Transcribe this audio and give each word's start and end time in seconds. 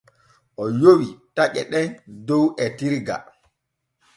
O 0.61 0.63
yowi 0.81 1.09
taƴe 1.35 1.61
ɗen 1.71 1.87
dow 2.27 2.43
etirga. 2.63 3.15